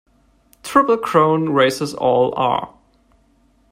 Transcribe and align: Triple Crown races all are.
Triple 0.63 0.97
Crown 0.97 1.49
races 1.53 1.93
all 1.93 2.33
are. 2.35 2.73